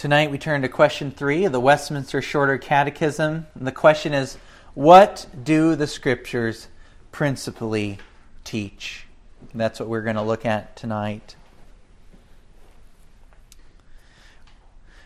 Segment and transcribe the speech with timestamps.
[0.00, 3.46] Tonight we turn to question three of the Westminster Shorter Catechism.
[3.54, 4.38] And the question is
[4.72, 6.68] What do the Scriptures
[7.12, 7.98] principally
[8.42, 9.04] teach?
[9.52, 11.36] And that's what we're going to look at tonight.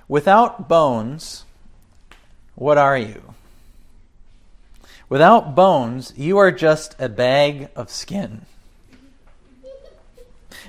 [0.07, 1.45] Without bones,
[2.55, 3.35] what are you?
[5.09, 8.43] Without bones, you are just a bag of skin.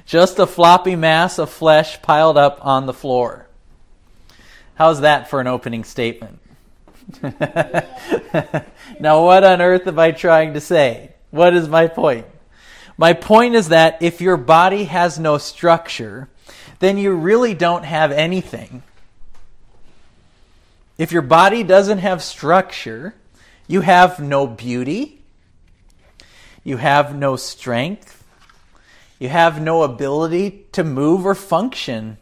[0.07, 3.45] Just a floppy mass of flesh piled up on the floor.
[4.75, 6.39] How's that for an opening statement?
[8.99, 11.13] now, what on earth am I trying to say?
[11.31, 12.25] What is my point?
[12.97, 16.29] My point is that if your body has no structure,
[16.79, 18.83] then you really don't have anything.
[20.97, 23.15] If your body doesn't have structure,
[23.67, 25.21] you have no beauty,
[26.63, 28.23] you have no strength,
[29.19, 32.17] you have no ability to move or function.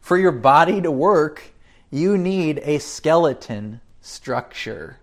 [0.00, 1.52] For your body to work,
[1.90, 4.98] you need a skeleton structure.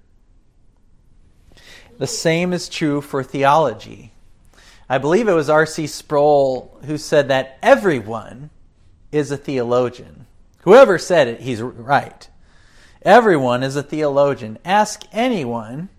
[1.98, 4.12] The same is true for theology.
[4.90, 5.88] I believe it was R.C.
[5.88, 8.52] Sproul who said that everyone
[9.12, 10.28] is a theologian.
[10.62, 12.28] Whoever said it, he's right.
[13.02, 14.58] Everyone is a theologian.
[14.66, 15.90] Ask anyone,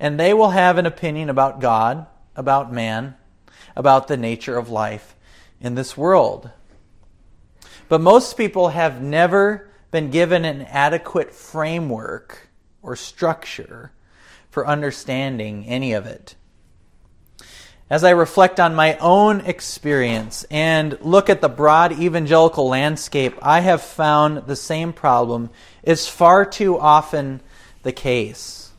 [0.00, 3.14] and they will have an opinion about God, about man,
[3.76, 5.14] about the nature of life
[5.60, 6.50] in this world.
[7.88, 12.48] But most people have never been given an adequate framework
[12.82, 13.92] or structure
[14.50, 16.34] for understanding any of it.
[17.88, 23.60] As I reflect on my own experience and look at the broad evangelical landscape, I
[23.60, 25.50] have found the same problem
[25.84, 27.40] is far too often
[27.84, 28.72] the case.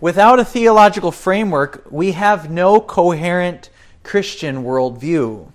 [0.00, 3.68] Without a theological framework, we have no coherent
[4.02, 5.52] Christian worldview.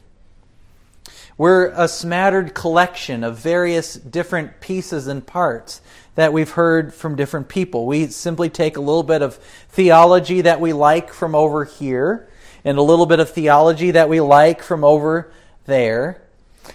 [1.40, 5.80] We're a smattered collection of various different pieces and parts
[6.16, 7.86] that we've heard from different people.
[7.86, 9.36] We simply take a little bit of
[9.70, 12.30] theology that we like from over here
[12.66, 15.32] and a little bit of theology that we like from over
[15.66, 16.22] there.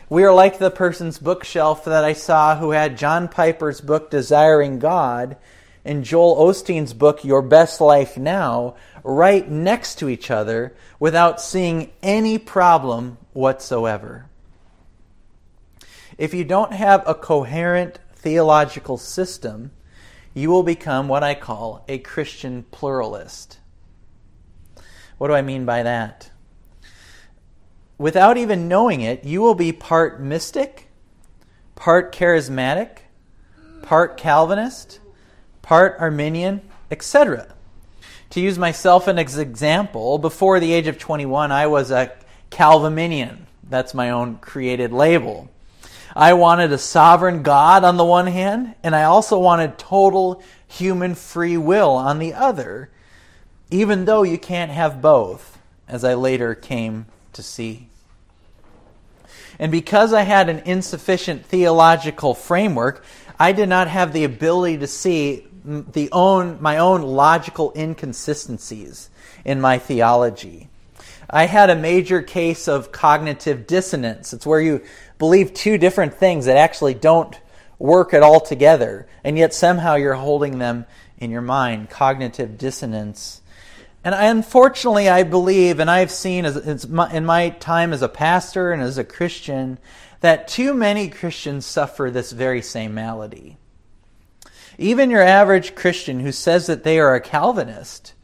[0.09, 4.79] We are like the person's bookshelf that I saw who had John Piper's book Desiring
[4.79, 5.37] God
[5.85, 11.93] and Joel Osteen's book Your Best Life Now right next to each other without seeing
[12.03, 14.25] any problem whatsoever.
[16.17, 19.73] If you don't have a coherent theological system,
[20.33, 23.59] you will become what I call a Christian pluralist.
[25.19, 26.31] What do I mean by that?
[27.99, 30.89] Without even knowing it, you will be part mystic,
[31.77, 32.99] part charismatic,
[33.83, 34.99] part Calvinist,
[35.63, 37.55] part Arminian, etc.
[38.31, 42.13] To use myself as an example, before the age of 21, I was a
[42.51, 43.47] Calvinian.
[43.63, 45.49] That's my own created label.
[46.17, 51.15] I wanted a sovereign God on the one hand, and I also wanted total human
[51.15, 52.91] free will on the other,
[53.71, 55.59] even though you can't have both,
[55.89, 57.89] as I later came to see.
[59.59, 63.05] And because I had an insufficient theological framework,
[63.39, 69.11] I did not have the ability to see the own, my own logical inconsistencies
[69.45, 70.69] in my theology.
[71.29, 74.33] I had a major case of cognitive dissonance.
[74.33, 74.83] It's where you
[75.19, 77.39] believe two different things that actually don't
[77.79, 80.87] work at all together, and yet somehow you're holding them
[81.19, 81.91] in your mind.
[81.91, 83.41] Cognitive dissonance.
[84.05, 88.73] And I, unfortunately, I believe, and I've seen as, in my time as a pastor
[88.73, 89.79] and as a Christian,
[90.21, 93.57] that too many Christians suffer this very same malady.
[94.77, 98.15] Even your average Christian who says that they are a Calvinist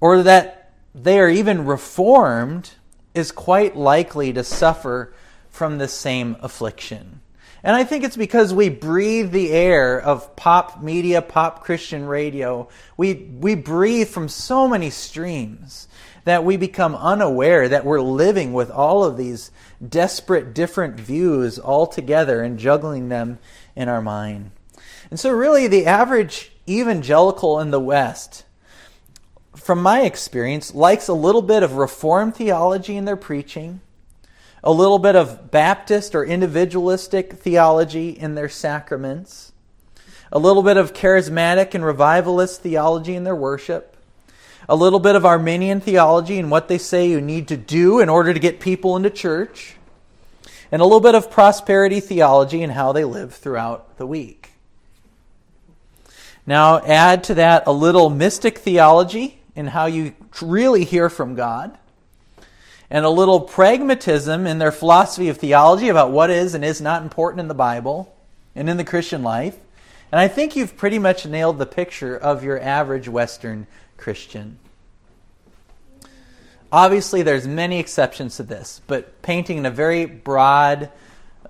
[0.00, 2.72] or that they are even reformed
[3.14, 5.14] is quite likely to suffer
[5.54, 7.20] from the same affliction.
[7.62, 12.68] And I think it's because we breathe the air of pop media, pop Christian radio.
[12.96, 15.86] We, we breathe from so many streams
[16.24, 19.52] that we become unaware that we're living with all of these
[19.88, 23.38] desperate different views all together and juggling them
[23.76, 24.50] in our mind.
[25.08, 28.44] And so, really, the average evangelical in the West,
[29.54, 33.80] from my experience, likes a little bit of Reformed theology in their preaching
[34.64, 39.52] a little bit of Baptist or individualistic theology in their sacraments,
[40.32, 43.94] a little bit of charismatic and revivalist theology in their worship,
[44.66, 48.08] a little bit of Arminian theology in what they say you need to do in
[48.08, 49.76] order to get people into church,
[50.72, 54.52] and a little bit of prosperity theology in how they live throughout the week.
[56.46, 61.78] Now, add to that a little mystic theology in how you really hear from God
[62.90, 67.02] and a little pragmatism in their philosophy of theology about what is and is not
[67.02, 68.14] important in the Bible.
[68.54, 69.56] and in the Christian life.
[70.12, 73.66] And I think you've pretty much nailed the picture of your average Western
[73.96, 74.58] Christian.
[76.70, 80.90] Obviously, there's many exceptions to this, but painting in a very broad,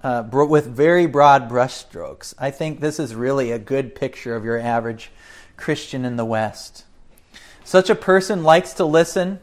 [0.03, 4.59] uh, with very broad brushstrokes, I think this is really a good picture of your
[4.59, 5.11] average
[5.57, 6.85] Christian in the West.
[7.65, 9.41] Such a person likes to listen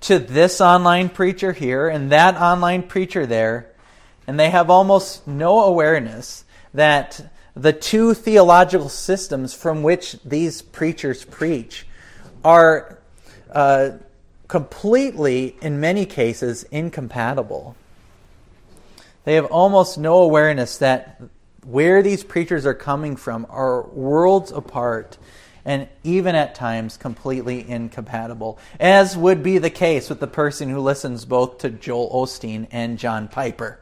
[0.00, 3.70] to this online preacher here and that online preacher there,
[4.26, 11.24] and they have almost no awareness that the two theological systems from which these preachers
[11.24, 11.86] preach
[12.44, 12.98] are
[13.52, 13.90] uh,
[14.48, 17.76] completely, in many cases, incompatible.
[19.24, 21.20] They have almost no awareness that
[21.64, 25.18] where these preachers are coming from are worlds apart
[25.70, 30.80] and even at times completely incompatible, as would be the case with the person who
[30.80, 33.78] listens both to Joel Osteen and John Piper.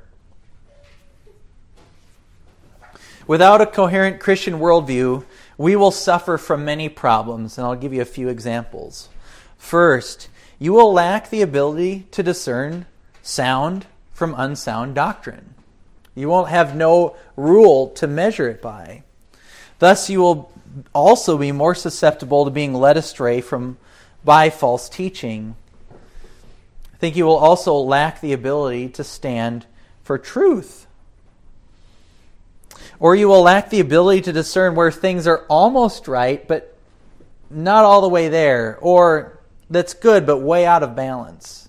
[3.26, 5.24] Without a coherent Christian worldview,
[5.56, 9.08] we will suffer from many problems, and I'll give you a few examples.
[9.56, 12.84] First, you will lack the ability to discern
[13.22, 15.54] sound from unsound doctrine.
[16.14, 19.04] You won't have no rule to measure it by.
[19.78, 20.52] Thus, you will
[20.92, 23.78] also be more susceptible to being led astray from
[24.24, 25.56] by false teaching.
[25.90, 29.66] I think you will also lack the ability to stand
[30.02, 30.86] for truth.
[32.98, 36.76] Or you will lack the ability to discern where things are almost right, but
[37.48, 39.38] not all the way there, or
[39.70, 41.68] that's good, but way out of balance.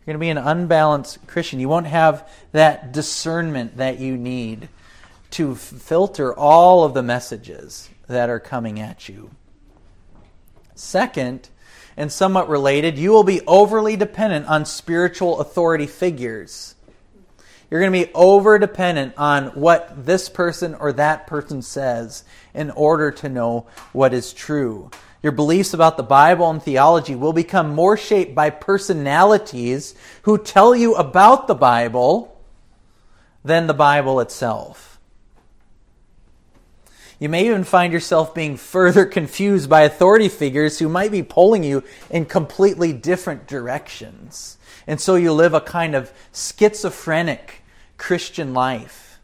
[0.00, 1.58] You're going to be an unbalanced Christian.
[1.58, 4.68] You won't have that discernment that you need
[5.30, 9.30] to filter all of the messages that are coming at you.
[10.74, 11.48] Second,
[11.96, 16.74] and somewhat related, you will be overly dependent on spiritual authority figures.
[17.70, 22.22] You're going to be over dependent on what this person or that person says
[22.54, 24.90] in order to know what is true.
[25.22, 30.76] Your beliefs about the Bible and theology will become more shaped by personalities who tell
[30.76, 32.40] you about the Bible
[33.44, 34.95] than the Bible itself.
[37.18, 41.64] You may even find yourself being further confused by authority figures who might be pulling
[41.64, 44.58] you in completely different directions.
[44.86, 47.62] And so you live a kind of schizophrenic
[47.96, 49.18] Christian life.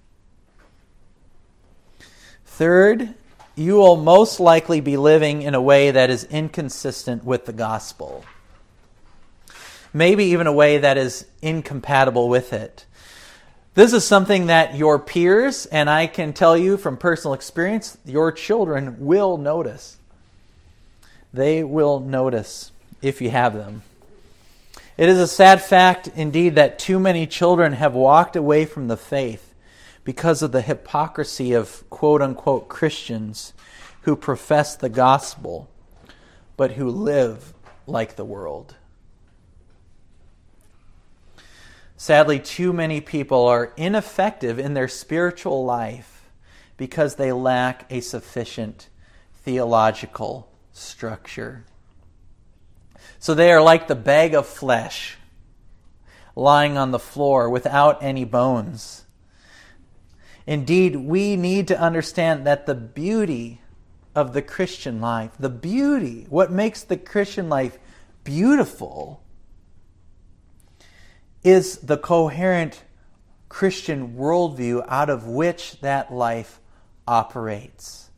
[2.47, 3.15] Third,
[3.55, 8.25] you will most likely be living in a way that is inconsistent with the gospel.
[9.93, 12.87] Maybe even a way that is incompatible with it.
[13.75, 18.31] This is something that your peers, and I can tell you from personal experience, your
[18.31, 19.97] children will notice.
[21.33, 22.71] They will notice
[23.01, 23.83] if you have them.
[24.99, 28.97] It is a sad fact indeed that too many children have walked away from the
[28.99, 29.55] faith
[30.05, 33.55] because of the hypocrisy of quote unquote Christians
[34.03, 35.71] who profess the gospel
[36.59, 37.55] but who live
[37.87, 38.75] like the world.
[42.03, 46.29] Sadly, too many people are ineffective in their spiritual life
[46.77, 48.89] because they lack a sufficient
[49.45, 51.65] theological structure.
[53.21, 55.17] So they are like the bag of flesh
[56.35, 59.05] lying on the floor without any bones.
[60.45, 63.61] Indeed, we need to understand that the beauty
[64.13, 67.79] of the Christian life, the beauty, what makes the Christian life
[68.25, 69.22] beautiful,
[71.45, 72.83] is the coherent
[73.49, 76.61] Christian worldview out of which that life
[77.07, 78.11] operates.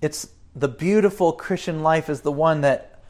[0.00, 3.02] It's the beautiful Christian life is the one that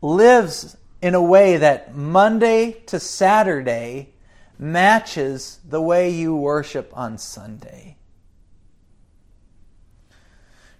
[0.00, 4.14] lives in a way that Monday to Saturday
[4.58, 7.96] matches the way you worship on Sunday.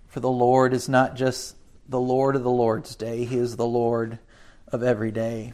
[0.07, 1.57] For the Lord is not just
[1.89, 4.19] the Lord of the Lord's day, He is the Lord
[4.69, 5.53] of every day.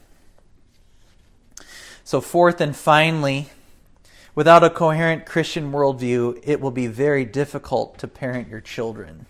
[2.05, 3.49] So, fourth and finally,
[4.35, 9.27] without a coherent Christian worldview, it will be very difficult to parent your children.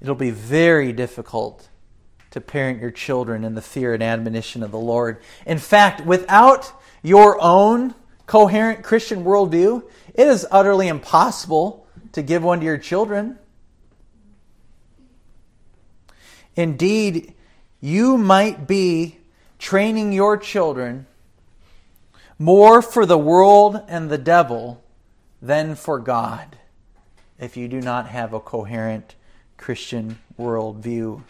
[0.00, 1.68] It'll be very difficult
[2.30, 5.20] to parent your children in the fear and admonition of the Lord.
[5.46, 7.94] In fact, without your own
[8.26, 9.82] coherent Christian worldview,
[10.14, 13.38] it is utterly impossible to give one to your children.
[16.54, 17.34] Indeed,
[17.80, 19.18] you might be
[19.58, 21.06] training your children
[22.38, 24.82] more for the world and the devil
[25.42, 26.56] than for God
[27.38, 29.14] if you do not have a coherent
[29.56, 31.22] Christian worldview.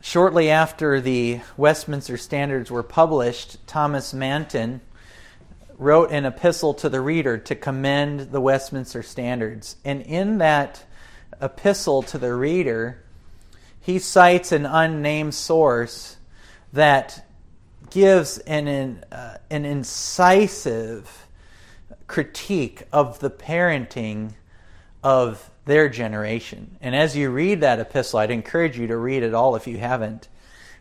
[0.00, 4.82] Shortly after the Westminster Standards were published, Thomas Manton
[5.78, 9.76] wrote an epistle to the reader to commend the Westminster Standards.
[9.84, 10.84] And in that
[11.42, 13.02] epistle to the reader,
[13.80, 16.16] he cites an unnamed source
[16.72, 17.26] that
[17.90, 21.26] gives an, uh, an incisive
[22.06, 24.32] critique of the parenting
[25.02, 26.76] of their generation.
[26.80, 29.78] And as you read that epistle, I'd encourage you to read it all if you
[29.78, 30.28] haven't.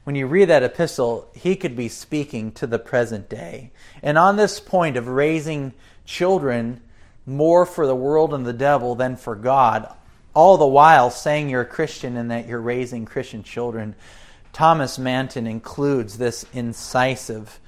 [0.03, 3.71] When you read that epistle, he could be speaking to the present day.
[4.01, 5.73] And on this point of raising
[6.05, 6.81] children
[7.25, 9.93] more for the world and the devil than for God,
[10.33, 13.95] all the while saying you're a Christian and that you're raising Christian children,
[14.53, 17.59] Thomas Manton includes this incisive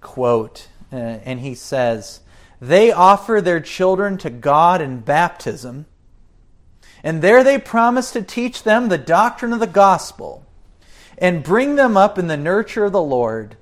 [0.00, 0.68] quote.
[0.92, 2.20] Uh, and he says,
[2.60, 5.86] They offer their children to God in baptism
[7.02, 10.44] and there they promise to teach them the doctrine of the gospel
[11.18, 13.56] and bring them up in the nurture of the Lord.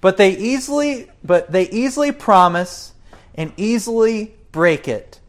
[0.00, 2.92] But they easily but they easily promise
[3.34, 5.20] and easily break it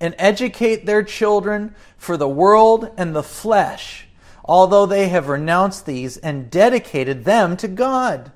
[0.00, 4.08] and educate their children for the world and the flesh,
[4.44, 8.32] although they have renounced these and dedicated them to God.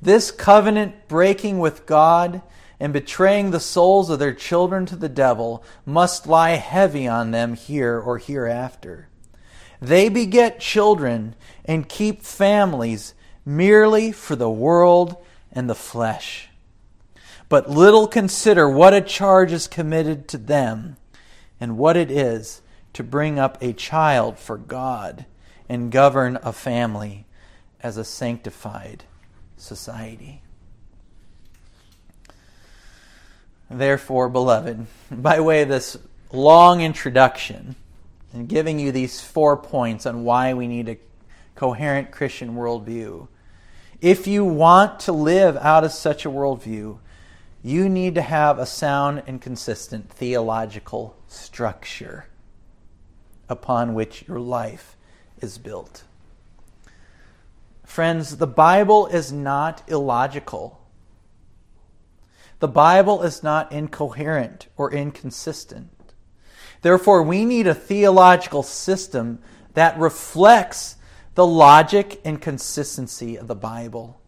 [0.00, 2.42] This covenant breaking with God
[2.80, 7.54] and betraying the souls of their children to the devil must lie heavy on them
[7.54, 9.08] here or hereafter.
[9.80, 13.14] They beget children and keep families
[13.44, 15.16] merely for the world
[15.52, 16.48] and the flesh.
[17.52, 20.96] But little consider what a charge is committed to them
[21.60, 22.62] and what it is
[22.94, 25.26] to bring up a child for God
[25.68, 27.26] and govern a family
[27.82, 29.04] as a sanctified
[29.58, 30.40] society.
[33.68, 35.98] Therefore, beloved, by way of this
[36.32, 37.76] long introduction
[38.32, 40.96] and giving you these four points on why we need a
[41.54, 43.28] coherent Christian worldview,
[44.00, 46.96] if you want to live out of such a worldview,
[47.62, 52.26] you need to have a sound and consistent theological structure
[53.48, 54.96] upon which your life
[55.40, 56.04] is built.
[57.84, 60.80] Friends, the Bible is not illogical.
[62.58, 65.90] The Bible is not incoherent or inconsistent.
[66.80, 69.40] Therefore, we need a theological system
[69.74, 70.96] that reflects
[71.34, 74.21] the logic and consistency of the Bible.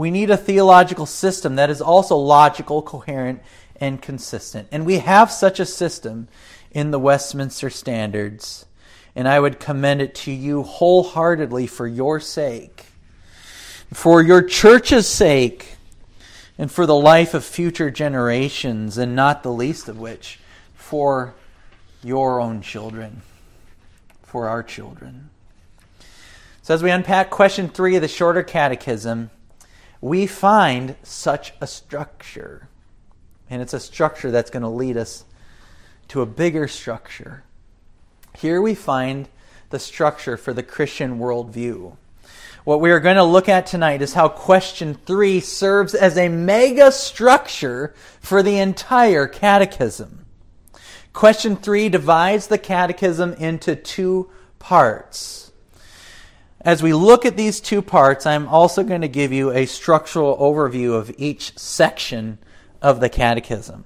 [0.00, 3.42] We need a theological system that is also logical, coherent,
[3.78, 4.66] and consistent.
[4.72, 6.28] And we have such a system
[6.70, 8.64] in the Westminster Standards.
[9.14, 12.86] And I would commend it to you wholeheartedly for your sake,
[13.92, 15.76] for your church's sake,
[16.56, 20.40] and for the life of future generations, and not the least of which
[20.72, 21.34] for
[22.02, 23.20] your own children,
[24.22, 25.28] for our children.
[26.62, 29.30] So, as we unpack question three of the shorter catechism,
[30.00, 32.68] we find such a structure.
[33.48, 35.24] And it's a structure that's going to lead us
[36.08, 37.44] to a bigger structure.
[38.36, 39.28] Here we find
[39.70, 41.96] the structure for the Christian worldview.
[42.64, 46.28] What we are going to look at tonight is how question three serves as a
[46.28, 50.26] mega structure for the entire catechism.
[51.12, 55.49] Question three divides the catechism into two parts.
[56.62, 60.36] As we look at these two parts, I'm also going to give you a structural
[60.36, 62.38] overview of each section
[62.82, 63.84] of the catechism.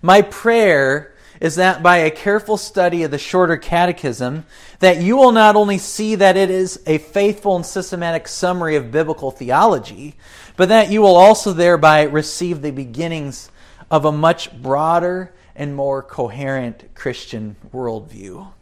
[0.00, 4.46] My prayer is that by a careful study of the shorter catechism,
[4.78, 8.92] that you will not only see that it is a faithful and systematic summary of
[8.92, 10.14] biblical theology,
[10.56, 13.50] but that you will also thereby receive the beginnings
[13.90, 18.52] of a much broader and more coherent Christian worldview.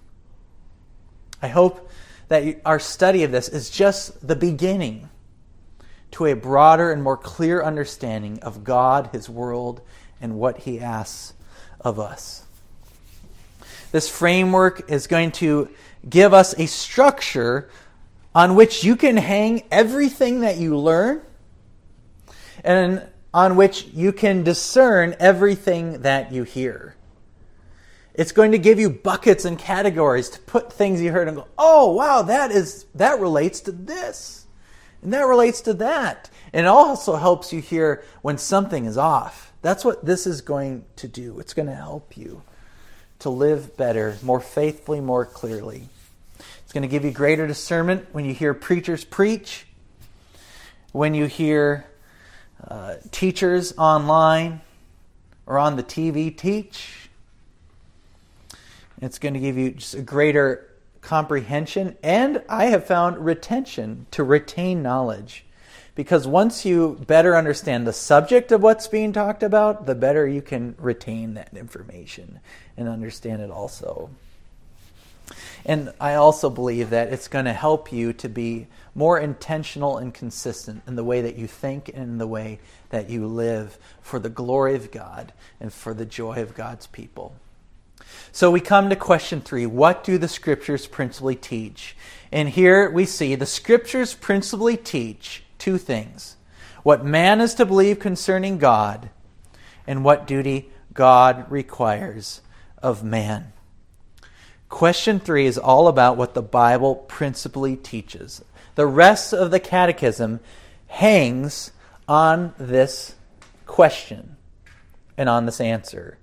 [1.42, 1.89] I hope
[2.30, 5.08] that our study of this is just the beginning
[6.12, 9.80] to a broader and more clear understanding of God, His world,
[10.20, 11.34] and what He asks
[11.80, 12.44] of us.
[13.90, 15.70] This framework is going to
[16.08, 17.68] give us a structure
[18.32, 21.22] on which you can hang everything that you learn
[22.62, 26.94] and on which you can discern everything that you hear.
[28.14, 31.46] It's going to give you buckets and categories to put things you heard and go,
[31.56, 34.46] "Oh, wow, that is that relates to this."
[35.02, 36.28] And that relates to that.
[36.52, 39.52] And it also helps you hear when something is off.
[39.62, 41.38] That's what this is going to do.
[41.40, 42.42] It's going to help you
[43.20, 45.88] to live better, more faithfully, more clearly.
[46.38, 49.66] It's going to give you greater discernment when you hear preachers preach,
[50.92, 51.86] when you hear
[52.66, 54.60] uh, teachers online
[55.46, 56.99] or on the TV teach.
[59.00, 60.68] It's going to give you just a greater
[61.00, 65.44] comprehension, and I have found retention to retain knowledge.
[65.94, 70.40] Because once you better understand the subject of what's being talked about, the better you
[70.40, 72.40] can retain that information
[72.76, 74.10] and understand it also.
[75.64, 80.12] And I also believe that it's going to help you to be more intentional and
[80.14, 84.18] consistent in the way that you think and in the way that you live for
[84.18, 87.34] the glory of God and for the joy of God's people.
[88.32, 91.96] So we come to question three What do the scriptures principally teach?
[92.32, 96.36] And here we see the scriptures principally teach two things
[96.82, 99.10] what man is to believe concerning God,
[99.86, 102.40] and what duty God requires
[102.82, 103.52] of man.
[104.68, 108.42] Question three is all about what the Bible principally teaches.
[108.76, 110.40] The rest of the catechism
[110.86, 111.72] hangs
[112.08, 113.14] on this
[113.66, 114.36] question
[115.16, 116.18] and on this answer.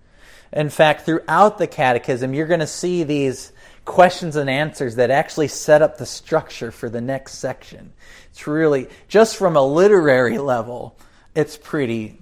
[0.53, 3.51] In fact, throughout the catechism, you're going to see these
[3.85, 7.93] questions and answers that actually set up the structure for the next section.
[8.31, 10.97] It's really, just from a literary level,
[11.35, 12.17] it's pretty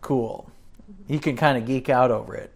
[0.00, 0.50] cool.
[1.06, 2.54] You can kind of geek out over it.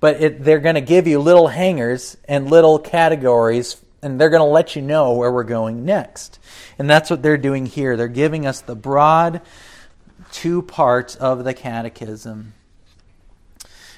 [0.00, 4.40] But it, they're going to give you little hangers and little categories, and they're going
[4.40, 6.38] to let you know where we're going next.
[6.78, 7.96] And that's what they're doing here.
[7.96, 9.40] They're giving us the broad
[10.30, 12.52] two parts of the catechism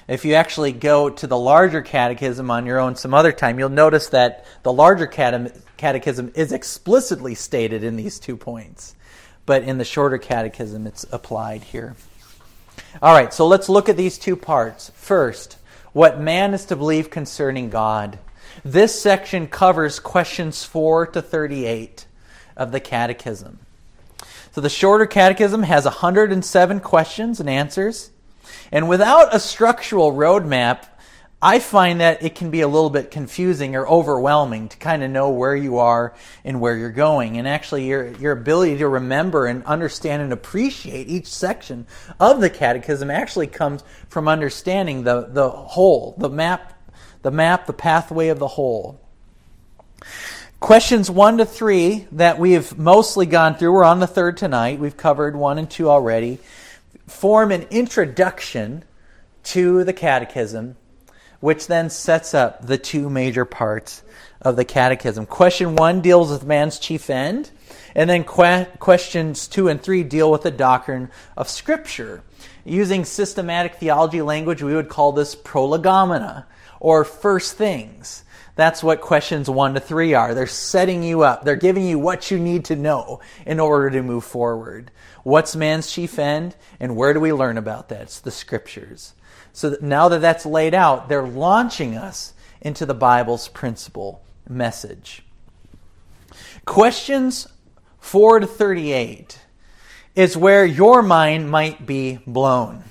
[0.07, 3.69] if you actually go to the larger catechism on your own some other time, you'll
[3.69, 8.95] notice that the larger catechism is explicitly stated in these two points.
[9.45, 11.95] But in the shorter catechism, it's applied here.
[13.01, 14.91] All right, so let's look at these two parts.
[14.95, 15.57] First,
[15.93, 18.19] what man is to believe concerning God.
[18.63, 22.05] This section covers questions 4 to 38
[22.55, 23.59] of the catechism.
[24.51, 28.11] So the shorter catechism has 107 questions and answers.
[28.71, 30.85] And without a structural roadmap,
[31.39, 35.11] I find that it can be a little bit confusing or overwhelming to kind of
[35.11, 37.37] know where you are and where you're going.
[37.37, 41.85] And actually, your, your ability to remember and understand and appreciate each section
[42.19, 46.73] of the catechism actually comes from understanding the, the whole, the map,
[47.21, 48.99] the map, the pathway of the whole.
[50.59, 54.79] Questions 1 to 3 that we have mostly gone through, we're on the third tonight.
[54.79, 56.39] We've covered 1 and 2 already
[57.07, 58.83] form an introduction
[59.43, 60.75] to the catechism,
[61.39, 64.03] which then sets up the two major parts
[64.41, 65.25] of the catechism.
[65.25, 67.49] Question one deals with man's chief end,
[67.95, 72.23] and then que- questions two and three deal with the doctrine of Scripture.
[72.65, 76.45] Using systematic theology language, we would call this prolegomena,
[76.79, 78.23] or first things.
[78.55, 80.33] That's what questions one to three are.
[80.33, 81.45] They're setting you up.
[81.45, 84.91] They're giving you what you need to know in order to move forward.
[85.27, 86.55] What's man's chief end?
[86.79, 88.03] And where do we learn about that?
[88.03, 89.13] It's the scriptures.
[89.51, 95.23] So that now that that's laid out, they're launching us into the Bible's principal message.
[96.63, 97.45] Questions
[97.99, 99.37] 4 to 38
[100.15, 102.85] is where your mind might be blown.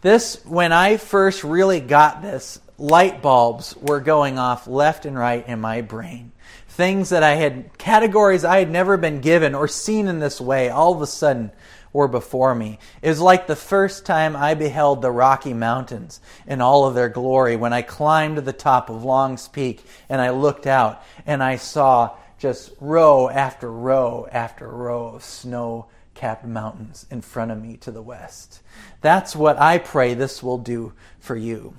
[0.00, 5.46] This, when I first really got this, light bulbs were going off left and right
[5.46, 6.32] in my brain.
[6.74, 10.70] Things that I had, categories I had never been given or seen in this way,
[10.70, 11.52] all of a sudden
[11.92, 12.80] were before me.
[13.00, 17.08] It was like the first time I beheld the Rocky Mountains in all of their
[17.08, 21.44] glory when I climbed to the top of Long's Peak and I looked out and
[21.44, 27.62] I saw just row after row after row of snow capped mountains in front of
[27.62, 28.62] me to the west.
[29.00, 31.76] That's what I pray this will do for you.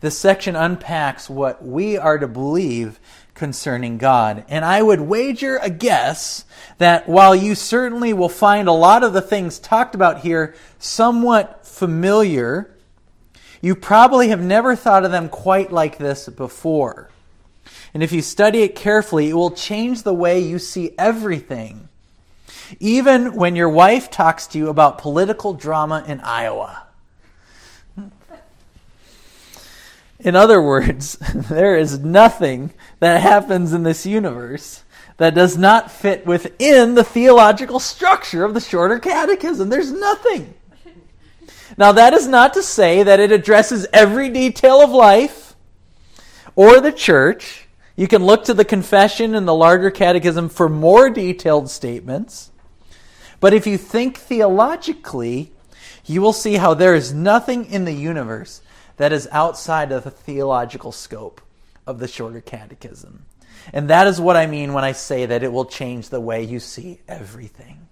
[0.00, 2.98] This section unpacks what we are to believe
[3.38, 4.44] concerning God.
[4.48, 6.44] And I would wager a guess
[6.76, 11.66] that while you certainly will find a lot of the things talked about here somewhat
[11.66, 12.74] familiar,
[13.62, 17.10] you probably have never thought of them quite like this before.
[17.94, 21.88] And if you study it carefully, it will change the way you see everything.
[22.80, 26.87] Even when your wife talks to you about political drama in Iowa.
[30.20, 34.82] In other words, there is nothing that happens in this universe
[35.18, 39.68] that does not fit within the theological structure of the shorter catechism.
[39.68, 40.54] There's nothing.
[41.76, 45.54] Now, that is not to say that it addresses every detail of life
[46.56, 47.68] or the church.
[47.94, 52.50] You can look to the confession and the larger catechism for more detailed statements.
[53.40, 55.52] But if you think theologically,
[56.06, 58.62] you will see how there is nothing in the universe
[58.98, 61.40] that is outside of the theological scope
[61.86, 63.24] of the shorter catechism.
[63.72, 66.42] And that is what I mean when I say that it will change the way
[66.42, 67.88] you see everything.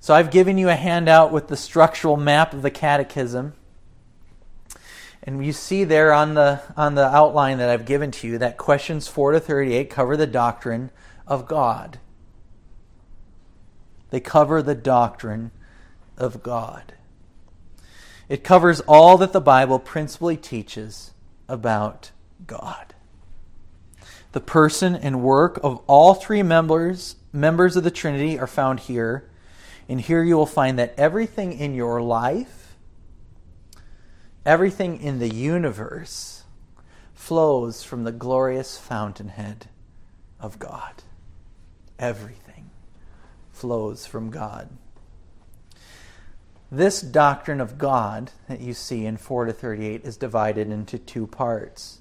[0.00, 3.54] So I've given you a handout with the structural map of the catechism.
[5.22, 8.56] And you see there on the on the outline that I've given to you that
[8.56, 10.90] questions 4 to 38 cover the doctrine
[11.26, 11.98] of God.
[14.10, 15.50] They cover the doctrine
[16.16, 16.94] of God.
[18.28, 21.12] It covers all that the Bible principally teaches
[21.48, 22.10] about
[22.46, 22.94] God.
[24.32, 29.28] The person and work of all three members members of the Trinity are found here.
[29.88, 32.76] And here you will find that everything in your life,
[34.44, 36.44] everything in the universe,
[37.14, 39.68] flows from the glorious fountainhead
[40.40, 41.02] of God.
[41.98, 42.70] Everything
[43.50, 44.68] flows from God.
[46.70, 51.26] This doctrine of God that you see in 4 to 38 is divided into two
[51.26, 52.00] parts.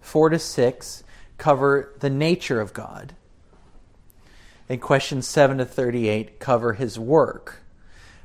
[0.00, 1.04] 4 to 6
[1.38, 3.14] cover the nature of God
[4.70, 7.62] and questions 7 to 38 cover his work,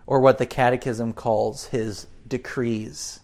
[0.06, 3.20] or what the Catechism calls his decrees.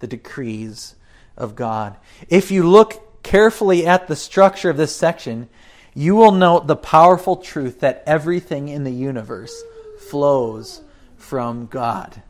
[0.00, 0.94] The decrees
[1.38, 1.96] of God.
[2.28, 5.48] If you look carefully at the structure of this section,
[5.94, 9.62] you will note the powerful truth that everything in the universe
[9.98, 10.82] flows
[11.28, 12.22] from God.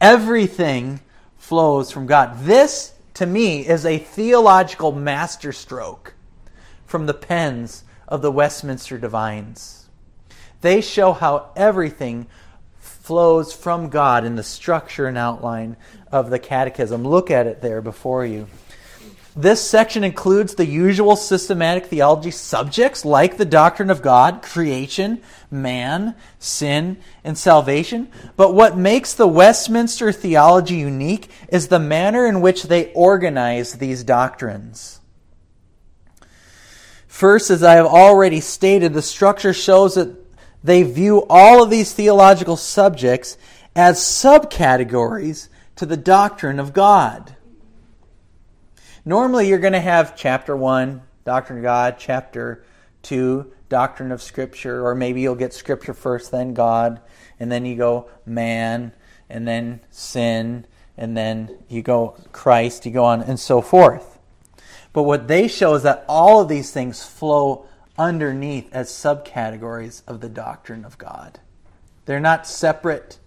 [0.00, 0.98] Everything
[1.38, 2.40] flows from God.
[2.40, 6.14] This, to me, is a theological masterstroke
[6.84, 9.88] from the pens of the Westminster Divines.
[10.62, 12.26] They show how everything
[12.80, 15.76] flows from God in the structure and outline
[16.10, 17.06] of the Catechism.
[17.06, 18.48] Look at it there before you.
[19.36, 26.16] This section includes the usual systematic theology subjects like the doctrine of God, creation, man,
[26.40, 28.10] sin, and salvation.
[28.36, 34.02] But what makes the Westminster theology unique is the manner in which they organize these
[34.02, 35.00] doctrines.
[37.06, 40.16] First, as I have already stated, the structure shows that
[40.64, 43.38] they view all of these theological subjects
[43.76, 47.36] as subcategories to the doctrine of God.
[49.04, 52.64] Normally, you're going to have chapter 1, doctrine of God, chapter
[53.02, 57.00] 2, doctrine of Scripture, or maybe you'll get Scripture first, then God,
[57.38, 58.92] and then you go man,
[59.30, 60.66] and then sin,
[60.98, 64.18] and then you go Christ, you go on, and so forth.
[64.92, 70.20] But what they show is that all of these things flow underneath as subcategories of
[70.20, 71.40] the doctrine of God.
[72.04, 73.18] They're not separate,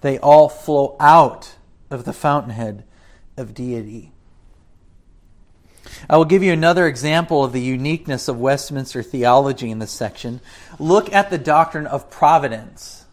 [0.00, 1.56] they all flow out
[1.90, 2.82] of the fountainhead
[3.36, 4.11] of deity.
[6.08, 10.40] I will give you another example of the uniqueness of Westminster theology in this section.
[10.78, 13.04] Look at the doctrine of providence.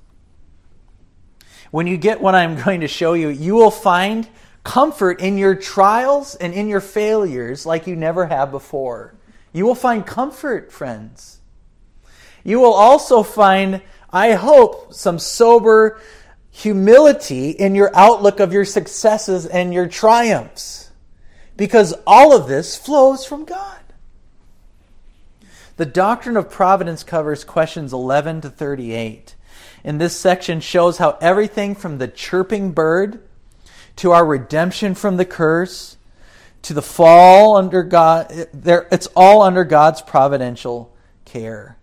[1.71, 4.27] When you get what I'm going to show you, you will find
[4.63, 9.15] comfort in your trials and in your failures like you never have before.
[9.53, 11.39] You will find comfort, friends.
[12.43, 15.99] You will also find, I hope, some sober
[16.51, 20.88] humility in your outlook of your successes and your triumphs.
[21.59, 23.81] Because all of this flows from God.
[25.75, 29.35] The doctrine of providence covers questions 11 to 38.
[29.83, 33.21] And this section shows how everything from the chirping bird
[33.97, 35.97] to our redemption from the curse,
[36.61, 38.27] to the fall under God.
[38.31, 40.95] It's all under God's providential
[41.25, 41.77] care.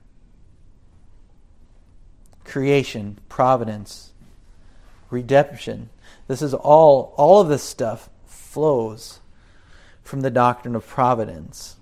[2.45, 4.13] Creation, providence,
[5.11, 5.91] redemption.
[6.29, 9.21] This is all, all of this stuff flows
[10.07, 11.77] from the doctrine of providence.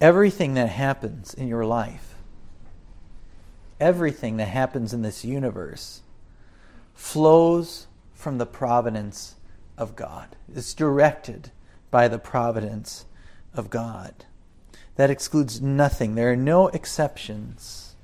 [0.00, 2.14] Everything that happens in your life,
[3.78, 6.00] everything that happens in this universe,
[6.94, 9.34] flows from the providence
[9.76, 10.34] of God.
[10.54, 11.50] It's directed
[11.90, 13.04] by the providence
[13.54, 14.24] of God.
[14.96, 16.14] That excludes nothing.
[16.14, 17.94] There are no exceptions.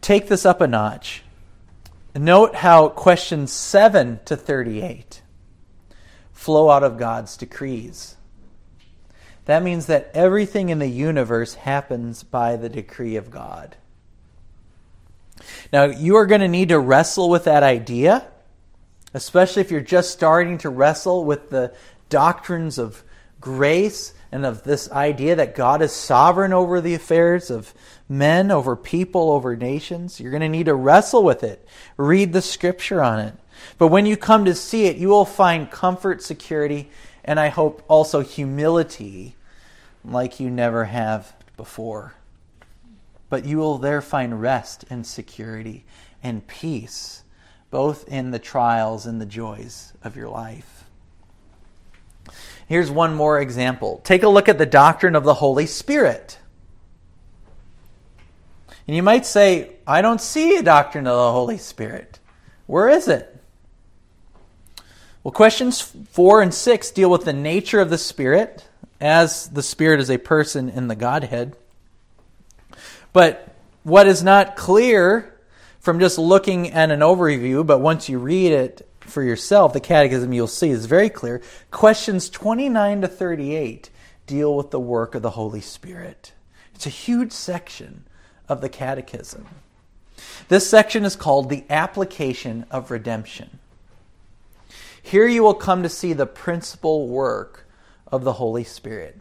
[0.00, 1.22] Take this up a notch.
[2.14, 5.22] Note how questions 7 to 38
[6.32, 8.16] flow out of God's decrees.
[9.44, 13.76] That means that everything in the universe happens by the decree of God.
[15.72, 18.26] Now, you are going to need to wrestle with that idea,
[19.14, 21.74] especially if you're just starting to wrestle with the
[22.08, 23.02] doctrines of
[23.40, 27.72] grace and of this idea that God is sovereign over the affairs of
[28.10, 30.20] men, over people, over nations.
[30.20, 33.34] You're going to need to wrestle with it, read the scripture on it.
[33.78, 36.90] But when you come to see it, you will find comfort, security,
[37.24, 39.36] and I hope also humility
[40.04, 42.14] like you never have before
[43.30, 45.84] but you will there find rest and security
[46.22, 47.22] and peace,
[47.70, 50.84] both in the trials and the joys of your life.
[52.66, 54.00] Here's one more example.
[54.04, 56.38] Take a look at the doctrine of the Holy Spirit.
[58.90, 62.18] And you might say, I don't see a doctrine of the Holy Spirit.
[62.66, 63.40] Where is it?
[65.22, 68.66] Well, questions four and six deal with the nature of the Spirit,
[69.00, 71.54] as the Spirit is a person in the Godhead.
[73.12, 75.38] But what is not clear
[75.78, 80.32] from just looking at an overview, but once you read it for yourself, the catechism
[80.32, 81.40] you'll see is very clear.
[81.70, 83.88] Questions 29 to 38
[84.26, 86.32] deal with the work of the Holy Spirit.
[86.74, 88.06] It's a huge section
[88.50, 89.46] of the catechism.
[90.48, 93.60] This section is called the application of redemption.
[95.02, 97.66] Here you will come to see the principal work
[98.08, 99.18] of the Holy Spirit.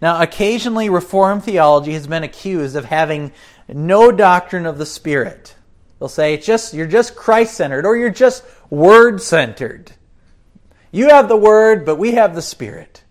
[0.00, 3.32] Now, occasionally, Reformed theology has been accused of having
[3.68, 5.56] no doctrine of the Spirit.
[5.98, 9.92] They'll say it's just you're just Christ centered or you're just word centered.
[10.90, 13.03] You have the word, but we have the Spirit.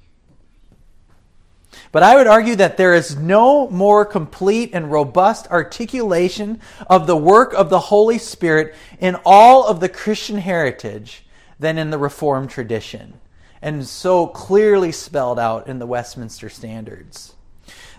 [1.93, 7.15] But I would argue that there is no more complete and robust articulation of the
[7.15, 11.23] work of the Holy Spirit in all of the Christian heritage
[11.59, 13.19] than in the Reformed tradition,
[13.61, 17.35] and so clearly spelled out in the Westminster Standards.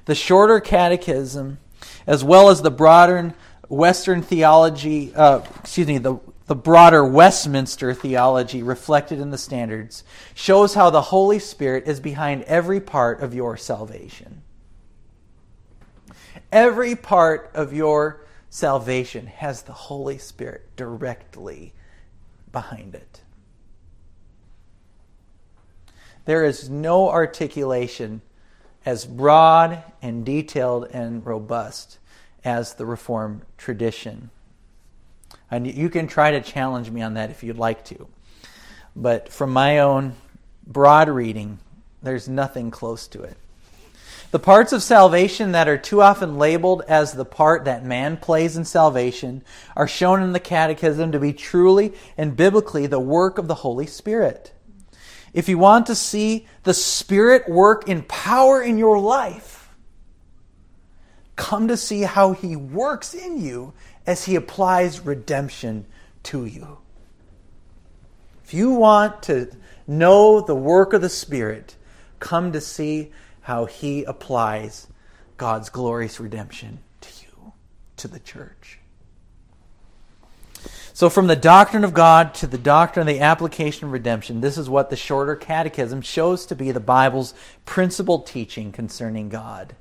[0.07, 1.59] The shorter catechism,
[2.05, 3.33] as well as the broader
[3.69, 10.05] Western theology, uh, excuse me, the, the broader Westminster theology reflected in the standards,
[10.35, 14.43] shows how the Holy Spirit is behind every part of your salvation.
[16.53, 21.73] Every part of your salvation has the Holy Spirit directly
[22.53, 23.23] behind it.
[26.27, 28.23] There is no articulation
[28.87, 31.99] as broad and detailed and robust
[32.45, 34.31] as the Reformed tradition.
[35.51, 38.09] And you can try to challenge me on that if you'd like to.
[38.97, 40.15] But from my own
[40.67, 41.59] broad reading,
[42.03, 43.37] there's nothing close to it.
[44.31, 48.57] The parts of salvation that are too often labeled as the part that man plays
[48.57, 49.45] in salvation
[49.77, 53.87] are shown in the Catechism to be truly and biblically the work of the Holy
[53.87, 54.53] Spirit.
[55.33, 59.69] If you want to see the Spirit work in power in your life,
[61.37, 63.73] come to see how He works in you
[64.07, 65.87] as He applies redemption
[66.25, 66.79] to you.
[68.45, 69.51] If you want to
[69.87, 71.77] know the work of the Spirit,
[72.21, 73.13] come to see
[73.43, 74.87] how He applies
[75.37, 77.53] God's glorious redemption to you,
[77.97, 78.79] to the church.
[80.93, 84.57] So, from the doctrine of God to the doctrine of the application of redemption, this
[84.57, 89.75] is what the shorter catechism shows to be the Bible's principal teaching concerning God.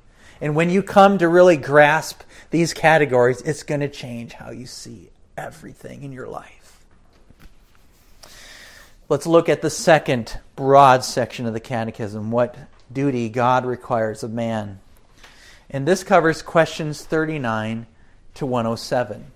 [0.43, 4.65] And when you come to really grasp these categories, it's going to change how you
[4.65, 6.83] see everything in your life.
[9.07, 12.57] Let's look at the second broad section of the Catechism what
[12.91, 14.81] duty God requires of man.
[15.69, 17.87] And this covers questions 39
[18.33, 19.27] to 107.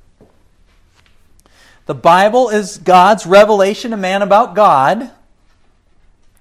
[1.85, 5.09] The Bible is God's revelation to man about God.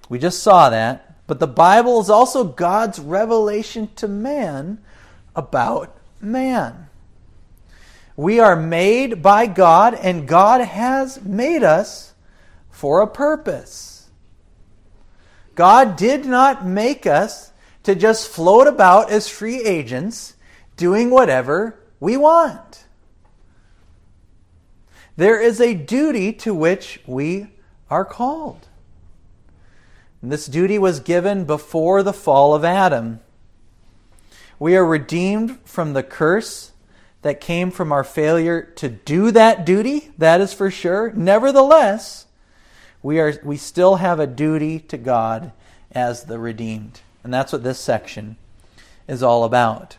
[0.09, 1.06] We just saw that.
[1.27, 4.79] But the Bible is also God's revelation to man
[5.35, 6.87] about man.
[8.15, 12.13] We are made by God, and God has made us
[12.71, 14.09] for a purpose.
[15.53, 17.51] God did not make us
[17.83, 20.35] to just float about as free agents
[20.77, 22.85] doing whatever we want.
[25.15, 27.47] There is a duty to which we
[27.89, 28.66] are called.
[30.21, 33.19] And this duty was given before the fall of Adam.
[34.59, 36.71] We are redeemed from the curse
[37.21, 41.11] that came from our failure to do that duty, that is for sure.
[41.11, 42.25] Nevertheless,
[43.03, 45.51] we, are, we still have a duty to God
[45.91, 47.01] as the redeemed.
[47.23, 48.37] And that's what this section
[49.07, 49.97] is all about.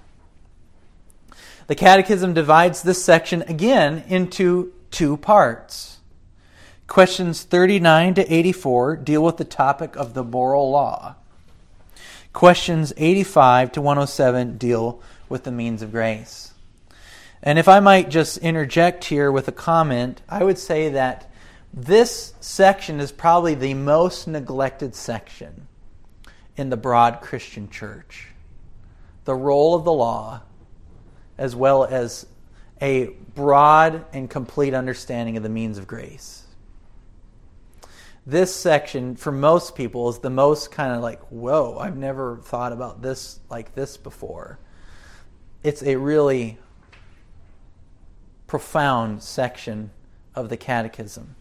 [1.66, 5.97] The Catechism divides this section again into two parts.
[6.88, 11.16] Questions 39 to 84 deal with the topic of the moral law.
[12.32, 16.54] Questions 85 to 107 deal with the means of grace.
[17.42, 21.30] And if I might just interject here with a comment, I would say that
[21.74, 25.68] this section is probably the most neglected section
[26.56, 28.28] in the broad Christian church.
[29.26, 30.40] The role of the law,
[31.36, 32.24] as well as
[32.80, 36.44] a broad and complete understanding of the means of grace
[38.28, 42.72] this section for most people is the most kind of like whoa i've never thought
[42.72, 44.58] about this like this before.
[45.62, 46.58] It's a really
[48.46, 49.90] profound section
[50.34, 51.36] of the catechism.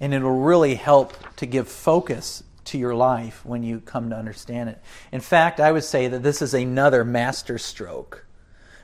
[0.00, 4.16] And it will really help to give focus to your life when you come to
[4.16, 4.82] understand it.
[5.12, 8.26] In fact i would say that this is another master stroke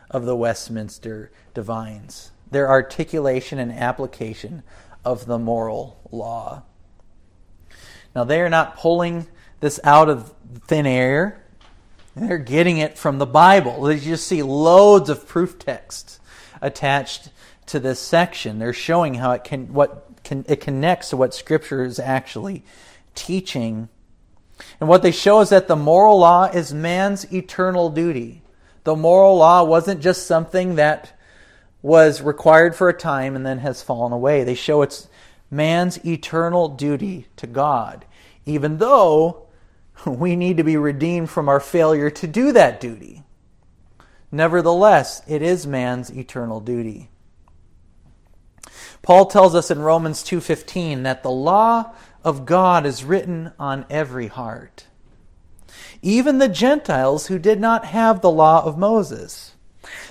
[0.08, 4.62] of the Westminster Divines, their articulation and application
[5.06, 6.64] of the moral law.
[8.14, 9.28] Now, they are not pulling
[9.60, 10.34] this out of
[10.66, 11.44] thin air.
[12.16, 13.90] They're getting it from the Bible.
[13.92, 16.18] You just see loads of proof texts
[16.60, 17.30] attached
[17.66, 18.58] to this section.
[18.58, 22.64] They're showing how it can what can, it connects to what Scripture is actually
[23.14, 23.88] teaching.
[24.80, 28.42] And what they show is that the moral law is man's eternal duty.
[28.84, 31.15] The moral law wasn't just something that
[31.82, 34.44] was required for a time and then has fallen away.
[34.44, 35.08] They show it's
[35.50, 38.04] man's eternal duty to God,
[38.44, 39.46] even though
[40.06, 43.22] we need to be redeemed from our failure to do that duty.
[44.32, 47.10] Nevertheless, it is man's eternal duty.
[49.02, 51.92] Paul tells us in Romans 2:15 that the law
[52.24, 54.86] of God is written on every heart.
[56.02, 59.52] Even the Gentiles who did not have the law of Moses.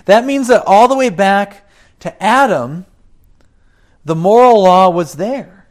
[0.06, 1.68] That means that all the way back
[2.00, 2.86] to Adam,
[4.04, 5.68] the moral law was there.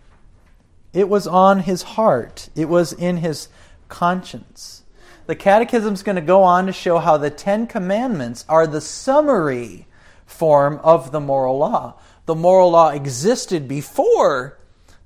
[0.92, 2.48] It was on his heart.
[2.54, 3.48] It was in his
[3.88, 4.82] conscience.
[5.26, 8.80] The Catechism is going to go on to show how the Ten Commandments are the
[8.80, 9.86] summary
[10.26, 11.94] form of the moral law.
[12.26, 14.58] The moral law existed before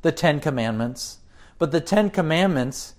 [0.03, 1.19] the Ten Commandments,
[1.59, 2.95] but the Ten Commandments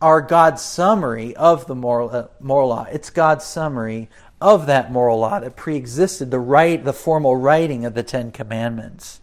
[0.00, 2.86] are God's summary of the moral, uh, moral law.
[2.90, 4.08] It's God's summary
[4.40, 9.20] of that moral law that preexisted the right, the formal writing of the Ten Commandments.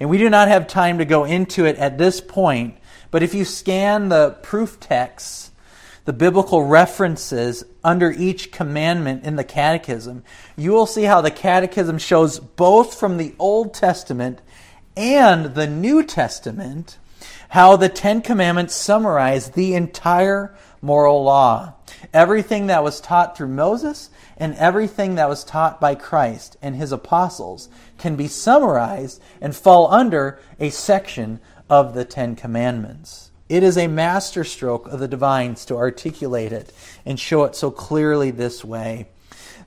[0.00, 2.76] And we do not have time to go into it at this point,
[3.10, 5.50] but if you scan the proof texts,
[6.04, 10.22] the biblical references under each commandment in the Catechism,
[10.56, 14.40] you will see how the Catechism shows both from the Old Testament
[14.96, 16.98] and the New Testament
[17.50, 21.74] how the Ten Commandments summarize the entire moral law.
[22.12, 26.92] Everything that was taught through Moses and everything that was taught by Christ and his
[26.92, 33.30] apostles can be summarized and fall under a section of the Ten Commandments.
[33.48, 36.72] It is a masterstroke of the divines to articulate it
[37.06, 39.08] and show it so clearly this way.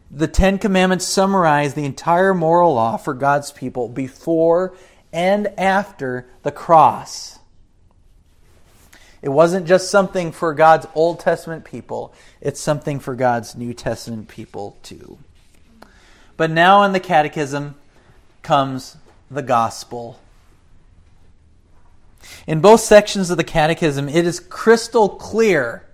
[0.09, 4.75] The Ten Commandments summarize the entire moral law for God's people before
[5.11, 7.30] and after the cross.
[9.21, 14.27] It wasn't just something for God's Old Testament people, it's something for God's New Testament
[14.27, 15.19] people too.
[16.37, 17.75] But now in the Catechism
[18.41, 18.97] comes
[19.29, 20.19] the gospel.
[22.47, 25.85] In both sections of the Catechism, it is crystal clear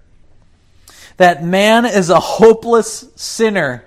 [1.18, 3.84] that man is a hopeless sinner.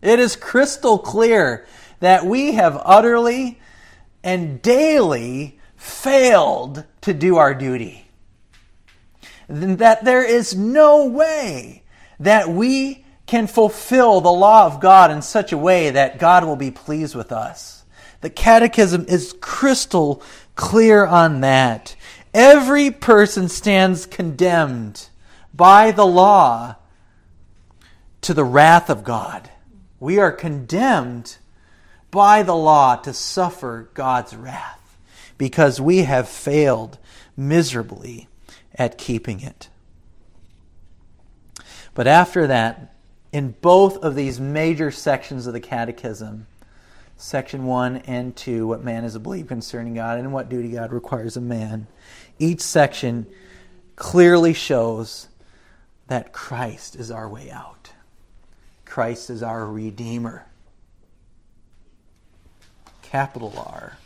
[0.00, 1.66] It is crystal clear
[2.00, 3.60] that we have utterly
[4.22, 8.05] and daily failed to do our duty
[9.48, 11.82] that there is no way
[12.18, 16.56] that we can fulfill the law of God in such a way that God will
[16.56, 17.84] be pleased with us.
[18.20, 20.22] The Catechism is crystal
[20.54, 21.96] clear on that.
[22.32, 25.08] Every person stands condemned
[25.54, 26.76] by the law
[28.22, 29.50] to the wrath of God.
[30.00, 31.36] We are condemned
[32.10, 34.98] by the law to suffer God's wrath
[35.38, 36.98] because we have failed
[37.36, 38.28] miserably
[38.76, 39.68] at keeping it.
[41.94, 42.94] But after that,
[43.32, 46.46] in both of these major sections of the Catechism,
[47.16, 50.92] section 1 and 2, what man is to believe concerning God and what duty God
[50.92, 51.86] requires of man,
[52.38, 53.26] each section
[53.96, 55.28] clearly shows
[56.08, 57.92] that Christ is our way out.
[58.84, 60.46] Christ is our Redeemer.
[63.02, 63.96] Capital R.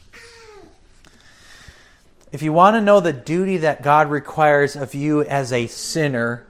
[2.33, 6.47] If you want to know the duty that God requires of you as a sinner,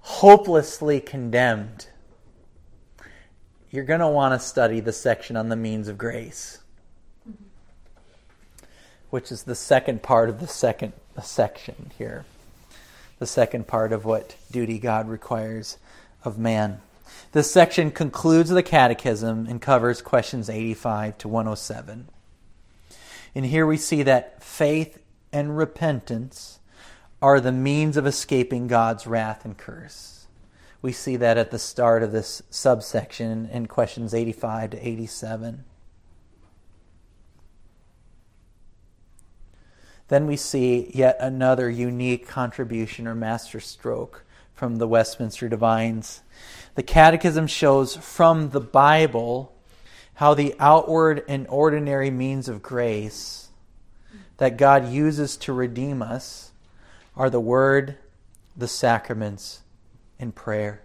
[0.00, 1.88] hopelessly condemned,
[3.72, 6.58] you're going to want to study the section on the means of grace,
[9.10, 12.24] which is the second part of the second section here.
[13.18, 15.78] The second part of what duty God requires
[16.22, 16.80] of man.
[17.32, 22.08] This section concludes the catechism and covers questions 85 to 107.
[23.34, 25.02] And here we see that faith
[25.32, 26.60] and repentance
[27.20, 30.26] are the means of escaping God's wrath and curse.
[30.80, 35.64] We see that at the start of this subsection in questions 85 to 87.
[40.06, 44.24] Then we see yet another unique contribution or masterstroke
[44.54, 46.22] from the Westminster Divines.
[46.76, 49.54] The Catechism shows from the Bible
[50.18, 53.50] how the outward and ordinary means of grace
[54.38, 56.50] that God uses to redeem us
[57.16, 57.94] are the Word,
[58.56, 59.60] the sacraments,
[60.18, 60.82] and prayer.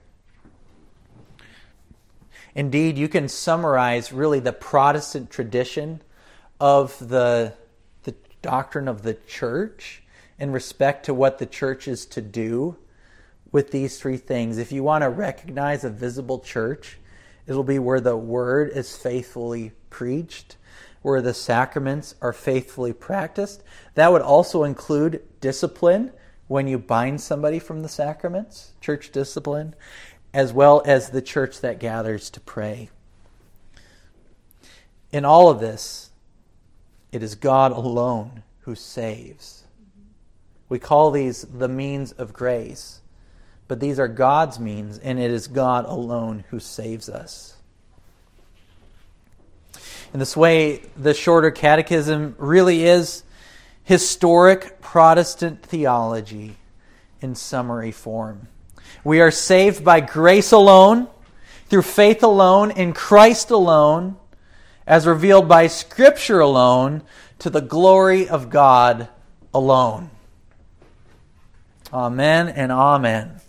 [2.54, 6.04] Indeed, you can summarize really the Protestant tradition
[6.60, 7.56] of the,
[8.04, 8.14] the
[8.44, 10.04] doctrine of the church
[10.38, 12.78] in respect to what the church is to do
[13.52, 14.60] with these three things.
[14.60, 17.00] If you want to recognize a visible church,
[17.48, 20.58] it'll be where the word is faithfully preached,
[21.02, 23.64] where the sacraments are faithfully practiced.
[23.96, 26.12] That would also include discipline
[26.48, 29.76] when you bind somebody from the sacraments, church discipline,
[30.34, 32.90] as well as the church that gathers to pray.
[35.12, 36.12] In all of this,
[37.12, 39.66] it is God alone who saves.
[40.70, 43.02] We call these the means of grace,
[43.74, 47.56] but these are God's means, and it is God alone who saves us.
[50.14, 53.24] In this way, the shorter catechism really is
[53.84, 56.56] historic Protestant theology
[57.20, 58.48] in summary form.
[59.04, 61.08] We are saved by grace alone,
[61.66, 64.18] through faith alone, in Christ alone,
[64.86, 67.02] as revealed by Scripture alone,
[67.40, 69.08] to the glory of God
[69.52, 70.12] alone.
[71.92, 73.40] Amen and amen.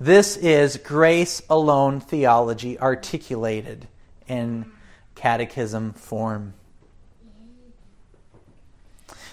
[0.00, 3.86] This is grace alone theology articulated
[4.28, 4.70] in
[5.14, 6.54] catechism form.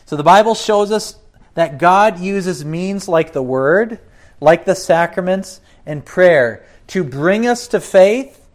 [0.05, 1.15] So the Bible shows us
[1.53, 3.99] that God uses means like the Word
[4.41, 8.45] like the sacraments and prayer, to bring us to faith,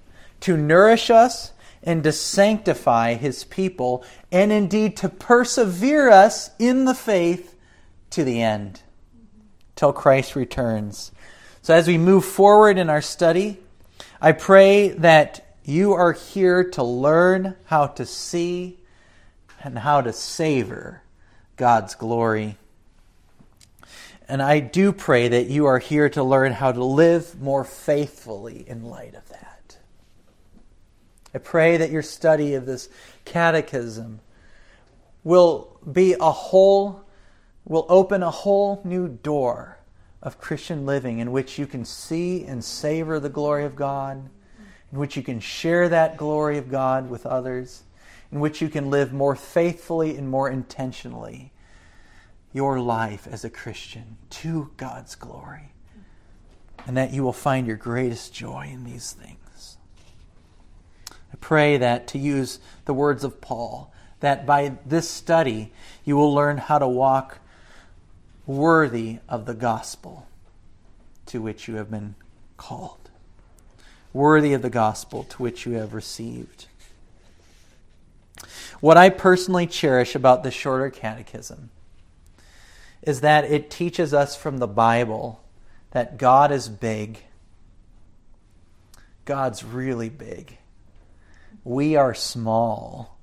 [0.40, 1.52] to nourish us,
[1.82, 7.54] and to sanctify his people, and indeed to persevere us in the faith
[8.10, 8.82] to the end,
[9.76, 11.12] till Christ returns.
[11.66, 13.58] So, as we move forward in our study,
[14.20, 18.78] I pray that you are here to learn how to see
[19.64, 21.02] and how to savor
[21.56, 22.56] God's glory.
[24.28, 28.64] And I do pray that you are here to learn how to live more faithfully
[28.68, 29.76] in light of that.
[31.34, 32.88] I pray that your study of this
[33.24, 34.20] catechism
[35.24, 37.02] will be a whole,
[37.64, 39.76] will open a whole new door
[40.26, 44.28] of Christian living in which you can see and savor the glory of God,
[44.90, 47.84] in which you can share that glory of God with others,
[48.32, 51.52] in which you can live more faithfully and more intentionally
[52.52, 55.72] your life as a Christian to God's glory.
[56.88, 59.76] And that you will find your greatest joy in these things.
[61.08, 65.72] I pray that, to use the words of Paul, that by this study
[66.04, 67.38] you will learn how to walk
[68.46, 70.26] worthy of the gospel
[71.26, 72.14] to which you have been
[72.56, 73.10] called,
[74.12, 76.66] worthy of the gospel to which you have received.
[78.80, 81.70] What I personally cherish about the shorter catechism
[83.02, 85.42] is that it teaches us from the Bible
[85.90, 87.20] that God is big.
[89.24, 90.58] God's really big.
[91.64, 93.18] We are small.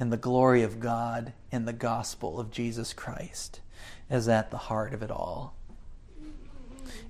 [0.00, 3.60] in the glory of God in the gospel of Jesus Christ
[4.10, 5.54] is at the heart of it all.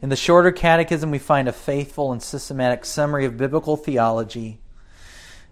[0.00, 4.60] In the shorter catechism, we find a faithful and systematic summary of biblical theology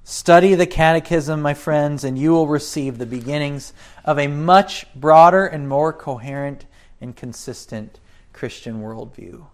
[0.05, 3.73] Study the Catechism, my friends, and you will receive the beginnings
[4.05, 6.67] of a much broader and more coherent
[7.01, 8.01] and consistent
[8.33, 9.47] Christian worldview.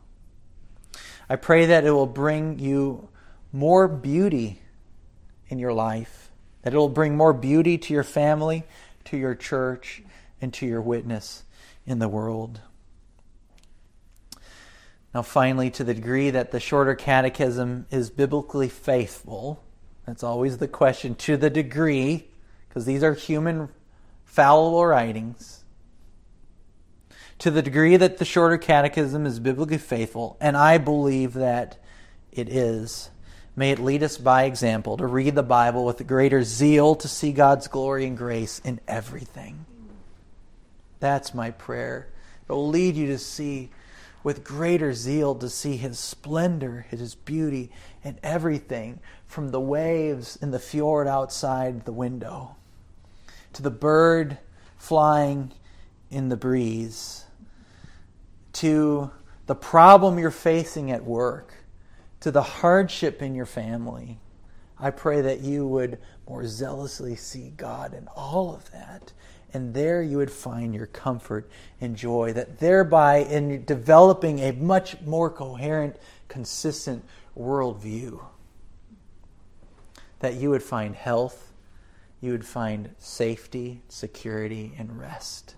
[1.29, 3.09] I pray that it will bring you
[3.53, 4.63] more beauty
[5.49, 6.31] in your life,
[6.63, 8.65] that it will bring more beauty to your family,
[9.05, 10.03] to your church,
[10.41, 11.45] and to your witness
[11.89, 12.61] in the world.
[15.15, 19.65] Now, finally, to the degree that the shorter catechism is biblically faithful,
[20.05, 22.29] that's always the question to the degree,
[22.69, 23.71] because these are human
[24.25, 25.65] fallible writings.
[27.41, 31.79] To the degree that the shorter catechism is biblically faithful, and I believe that
[32.31, 33.11] it is,
[33.57, 37.33] may it lead us by example to read the Bible with greater zeal to see
[37.33, 39.65] God's glory and grace in everything.
[41.01, 42.09] That's my prayer.
[42.49, 43.71] It will lead you to see
[44.25, 47.71] with greater zeal to see his splendor, his beauty,
[48.03, 52.57] and everything from the waves in the fjord outside the window
[53.53, 54.39] to the bird
[54.77, 55.53] flying
[56.11, 57.25] in the breeze
[58.53, 59.11] to
[59.47, 61.55] the problem you're facing at work
[62.21, 64.19] to the hardship in your family.
[64.79, 69.13] I pray that you would more zealously see God in all of that
[69.53, 71.49] and there you would find your comfort
[71.81, 75.97] and joy, that thereby, in developing a much more coherent,
[76.29, 77.05] consistent
[77.37, 78.21] worldview,
[80.21, 81.53] that you would find health,
[82.21, 85.55] you would find safety, security, and rest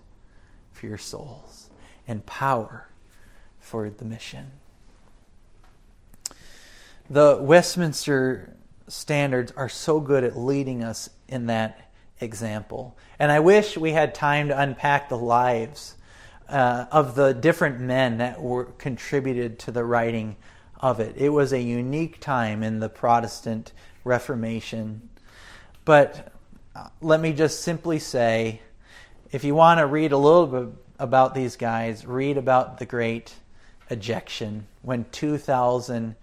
[0.71, 1.69] for your souls,
[2.07, 2.87] and power
[3.59, 4.51] for the mission.
[7.09, 8.55] the Westminster
[8.87, 11.90] standards are so good at leading us in that
[12.21, 12.97] example.
[13.19, 15.95] And I wish we had time to unpack the lives
[16.47, 20.35] uh, of the different men that were contributed to the writing
[20.79, 21.15] of it.
[21.17, 23.71] It was a unique time in the Protestant
[24.03, 25.09] Reformation.
[25.85, 26.33] But
[26.75, 28.61] uh, let me just simply say
[29.31, 33.33] if you want to read a little bit about these guys, read about the great
[33.89, 36.15] ejection when 2,000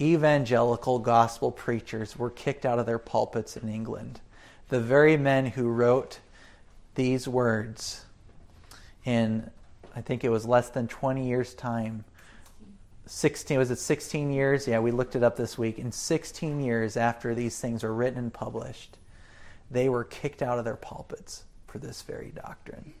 [0.00, 4.20] evangelical gospel preachers were kicked out of their pulpits in England.
[4.68, 6.18] The very men who wrote
[6.96, 8.04] these words
[9.04, 9.50] in,
[9.94, 12.04] I think it was less than 20 years' time.
[13.06, 14.66] 16, was it 16 years?
[14.66, 15.78] Yeah, we looked it up this week.
[15.78, 18.96] In 16 years after these things were written and published,
[19.70, 22.94] they were kicked out of their pulpits for this very doctrine.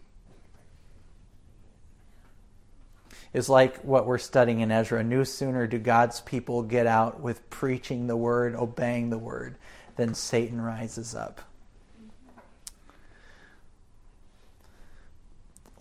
[3.32, 5.02] It's like what we're studying in Ezra.
[5.02, 9.56] No sooner do God's people get out with preaching the word, obeying the word,
[9.96, 11.40] than Satan rises up.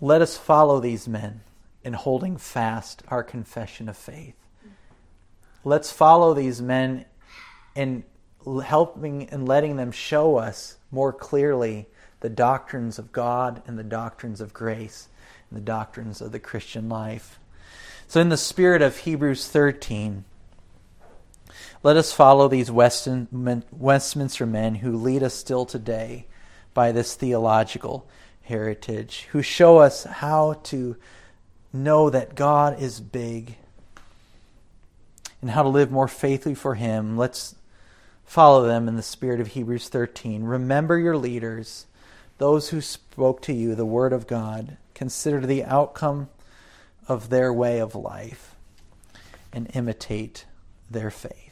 [0.01, 1.41] Let us follow these men
[1.83, 4.35] in holding fast our confession of faith.
[5.63, 7.05] Let's follow these men
[7.75, 8.03] in
[8.63, 11.87] helping and letting them show us more clearly
[12.19, 15.07] the doctrines of God and the doctrines of grace
[15.49, 17.39] and the doctrines of the Christian life.
[18.07, 20.25] So, in the spirit of Hebrews 13,
[21.83, 26.27] let us follow these Westminster men who lead us still today
[26.73, 28.07] by this theological
[28.45, 30.95] heritage, who show us how to
[31.73, 33.57] know that God is big
[35.41, 37.17] and how to live more faithfully for Him.
[37.17, 37.55] Let's
[38.23, 40.43] follow them in the spirit of Hebrews 13.
[40.43, 41.85] Remember your leaders,
[42.37, 44.77] those who spoke to you the word of God.
[44.93, 46.29] Consider the outcome
[47.07, 48.55] of their way of life
[49.51, 50.45] and imitate
[50.89, 51.44] their faith.